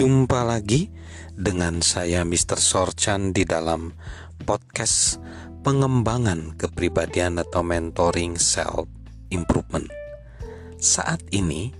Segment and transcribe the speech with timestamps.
[0.00, 0.88] Jumpa lagi
[1.36, 2.56] dengan saya Mr.
[2.56, 3.92] Sorchan di dalam
[4.48, 5.20] podcast
[5.60, 8.88] pengembangan kepribadian atau mentoring self
[9.28, 9.84] improvement.
[10.80, 11.76] Saat ini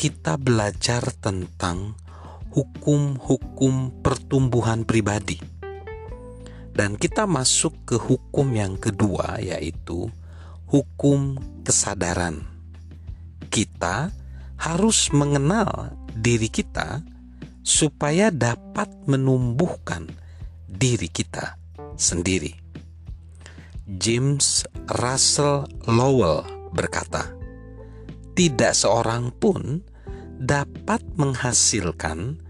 [0.00, 1.92] kita belajar tentang
[2.56, 5.36] hukum-hukum pertumbuhan pribadi.
[6.72, 10.08] Dan kita masuk ke hukum yang kedua yaitu
[10.72, 11.36] hukum
[11.68, 12.48] kesadaran.
[13.52, 14.08] Kita
[14.56, 17.17] harus mengenal diri kita
[17.68, 20.08] supaya dapat menumbuhkan
[20.64, 21.60] diri kita
[22.00, 22.56] sendiri.
[23.84, 27.28] James Russell Lowell berkata,
[28.32, 29.84] "Tidak seorang pun
[30.40, 32.40] dapat menghasilkan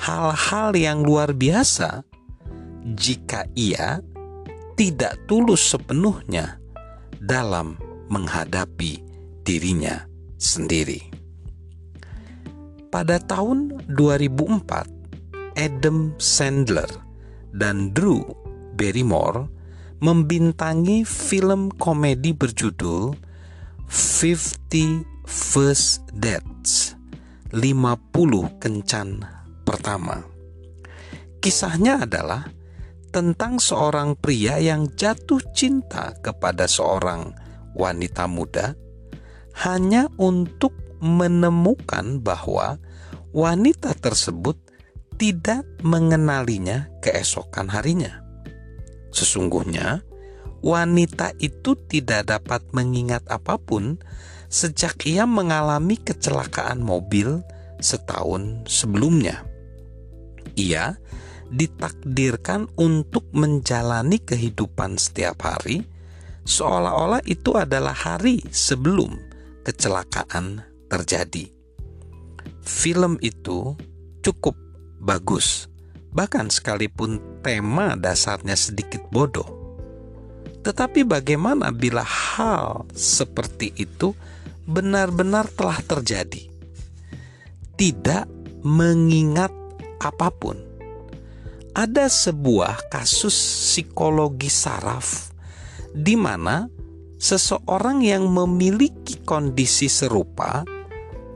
[0.00, 2.08] hal-hal yang luar biasa
[2.96, 4.00] jika ia
[4.72, 6.56] tidak tulus sepenuhnya
[7.20, 7.76] dalam
[8.08, 9.04] menghadapi
[9.44, 10.08] dirinya
[10.40, 11.11] sendiri."
[12.92, 16.92] Pada tahun 2004, Adam Sandler
[17.56, 18.20] dan Drew
[18.76, 19.48] Barrymore
[20.04, 23.16] membintangi film komedi berjudul
[23.88, 26.92] Fifty First Dates
[27.56, 29.24] 50 kencan
[29.64, 30.20] pertama.
[31.40, 32.44] Kisahnya adalah
[33.08, 37.32] tentang seorang pria yang jatuh cinta kepada seorang
[37.72, 38.76] wanita muda
[39.64, 42.78] hanya untuk menemukan bahwa
[43.34, 44.54] wanita tersebut
[45.18, 48.22] tidak mengenalinya keesokan harinya.
[49.10, 50.06] Sesungguhnya,
[50.62, 53.98] wanita itu tidak dapat mengingat apa pun
[54.46, 57.42] sejak ia mengalami kecelakaan mobil
[57.82, 59.42] setahun sebelumnya.
[60.54, 60.96] Ia
[61.52, 65.84] ditakdirkan untuk menjalani kehidupan setiap hari
[66.48, 69.14] seolah-olah itu adalah hari sebelum
[69.62, 71.48] kecelakaan terjadi.
[72.60, 73.72] Film itu
[74.20, 74.52] cukup
[75.00, 75.72] bagus,
[76.12, 79.48] bahkan sekalipun tema dasarnya sedikit bodoh.
[80.62, 84.12] Tetapi, bagaimana bila hal seperti itu
[84.68, 86.46] benar-benar telah terjadi?
[87.74, 88.24] Tidak
[88.62, 89.50] mengingat
[89.98, 90.54] apa pun.
[91.72, 95.32] Ada sebuah kasus psikologi saraf
[95.96, 96.68] di mana
[97.16, 100.62] seseorang yang memiliki kondisi serupa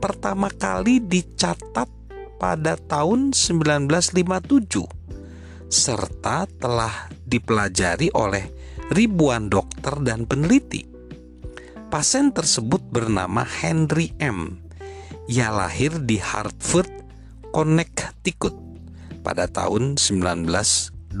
[0.07, 1.91] pertama kali dicatat
[2.39, 4.87] pada tahun 1957
[5.67, 8.47] serta telah dipelajari oleh
[8.87, 10.87] ribuan dokter dan peneliti.
[11.91, 14.63] Pasien tersebut bernama Henry M.
[15.27, 16.87] Ia lahir di Hartford,
[17.51, 18.55] Connecticut
[19.27, 21.19] pada tahun 1926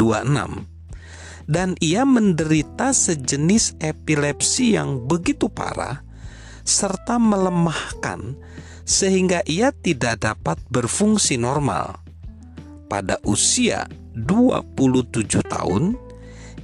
[1.43, 6.07] dan ia menderita sejenis epilepsi yang begitu parah
[6.67, 8.35] serta melemahkan
[8.87, 11.99] sehingga ia tidak dapat berfungsi normal.
[12.87, 13.83] Pada usia
[14.15, 15.99] 27 tahun,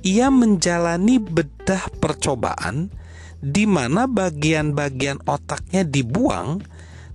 [0.07, 2.87] ia menjalani bedah percobaan
[3.43, 6.63] di mana bagian-bagian otaknya dibuang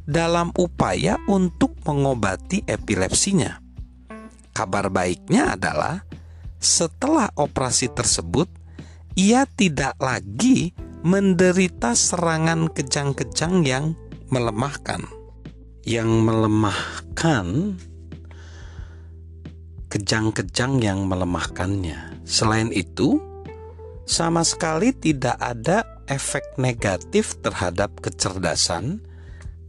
[0.05, 3.65] dalam upaya untuk mengobati epilepsinya.
[4.53, 6.05] Kabar baiknya adalah
[6.61, 8.51] setelah operasi tersebut,
[9.17, 13.97] ia tidak lagi menderita serangan kejang-kejang yang
[14.29, 15.05] melemahkan.
[15.89, 17.47] Yang melemahkan
[19.89, 22.21] kejang-kejang yang melemahkannya.
[22.29, 23.17] Selain itu,
[24.05, 29.01] sama sekali tidak ada efek negatif terhadap kecerdasan,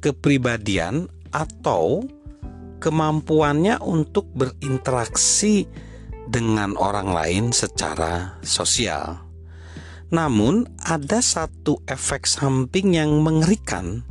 [0.04, 2.04] kepribadian, atau
[2.80, 5.68] kemampuannya untuk berinteraksi
[6.30, 9.20] dengan orang lain secara sosial.
[10.10, 14.02] Namun, ada satu efek samping yang mengerikan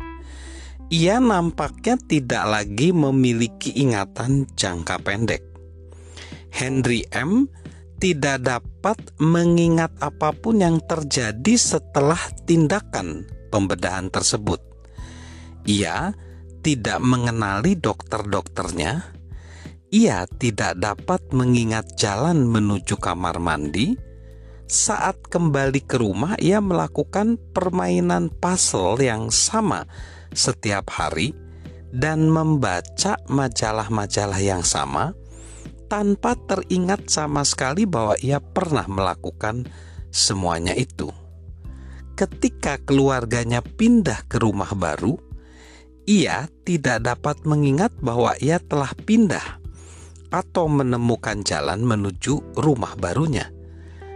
[0.88, 5.44] ia nampaknya tidak lagi memiliki ingatan jangka pendek.
[6.48, 7.44] Henry M.
[8.00, 14.64] tidak dapat mengingat apa pun yang terjadi setelah tindakan pembedahan tersebut.
[15.68, 16.16] Ia
[16.64, 19.12] tidak mengenali dokter-dokternya.
[19.92, 23.92] Ia tidak dapat mengingat jalan menuju kamar mandi.
[24.68, 29.88] Saat kembali ke rumah, ia melakukan permainan puzzle yang sama
[30.32, 31.32] setiap hari
[31.92, 35.16] dan membaca majalah-majalah yang sama
[35.88, 39.64] tanpa teringat sama sekali bahwa ia pernah melakukan
[40.12, 41.08] semuanya itu.
[42.12, 45.16] Ketika keluarganya pindah ke rumah baru,
[46.04, 49.60] ia tidak dapat mengingat bahwa ia telah pindah
[50.28, 53.48] atau menemukan jalan menuju rumah barunya.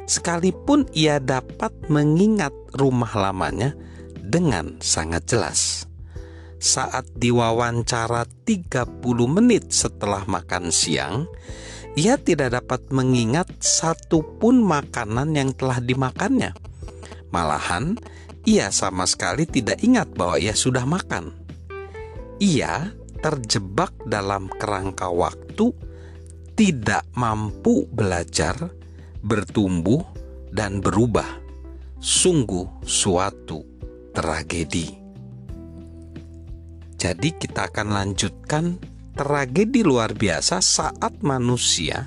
[0.04, 3.72] Sekalipun ia dapat mengingat rumah lamanya
[4.18, 5.81] dengan sangat jelas
[6.62, 11.26] saat diwawancara 30 menit setelah makan siang,
[11.98, 16.54] ia tidak dapat mengingat satupun makanan yang telah dimakannya.
[17.34, 17.98] Malahan,
[18.46, 21.34] ia sama sekali tidak ingat bahwa ia sudah makan.
[22.38, 25.74] Ia terjebak dalam kerangka waktu,
[26.54, 28.54] tidak mampu belajar,
[29.18, 30.06] bertumbuh,
[30.54, 31.42] dan berubah.
[31.98, 33.66] Sungguh suatu
[34.14, 35.01] tragedi.
[37.02, 38.78] Jadi kita akan lanjutkan
[39.18, 42.06] tragedi luar biasa saat manusia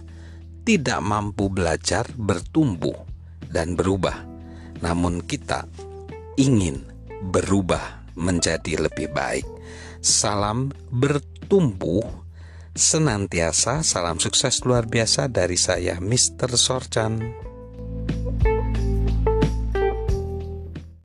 [0.64, 2.96] tidak mampu belajar, bertumbuh,
[3.52, 4.24] dan berubah.
[4.80, 5.68] Namun kita
[6.40, 6.80] ingin
[7.28, 9.44] berubah menjadi lebih baik.
[10.00, 12.08] Salam bertumbuh
[12.72, 16.56] senantiasa, salam sukses luar biasa dari saya Mr.
[16.56, 17.20] Sorchan.